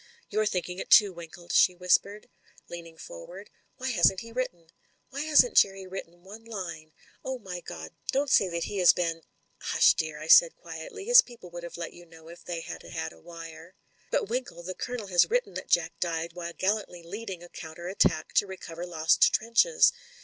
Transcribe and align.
"You're 0.31 0.47
thinking 0.47 0.79
it 0.79 0.89
too, 0.89 1.13
Winkle," 1.13 1.49
she 1.49 1.75
whispered, 1.75 2.27
leaning 2.67 2.97
forward. 2.97 3.51
"Why 3.77 3.91
hasn't 3.91 4.21
he 4.21 4.31
written? 4.31 4.71
Why 5.11 5.21
hasn't 5.21 5.57
Jerry 5.57 5.85
written 5.85 6.23
one 6.23 6.43
line? 6.43 6.91
Oh, 7.23 7.37
my 7.37 7.59
God! 7.61 7.91
don't 8.11 8.31
say 8.31 8.47
that 8.47 8.63
he 8.63 8.77
has 8.77 8.93
been" 8.93 9.21
"Hush, 9.73 9.93
dear!" 9.93 10.19
I 10.19 10.25
said 10.25 10.55
quietly. 10.57 11.05
"His 11.05 11.21
people 11.21 11.51
would 11.51 11.61
have 11.61 11.77
let 11.77 11.93
you 11.93 12.07
know 12.07 12.29
if 12.29 12.43
they 12.43 12.61
had 12.61 12.81
had 12.81 13.13
a 13.13 13.19
wire." 13.19 13.75
"But, 14.09 14.27
Winkle, 14.27 14.63
the 14.63 14.73
Colonel 14.73 15.05
has 15.05 15.29
written 15.29 15.53
that 15.53 15.69
Jack 15.69 15.91
died 15.99 16.33
while 16.33 16.53
gallantly 16.57 17.03
leading 17.03 17.43
a 17.43 17.49
counter 17.49 17.87
attack 17.87 18.33
to 18.37 18.47
recover 18.47 18.87
lost 18.87 19.31
trenches. 19.31 19.93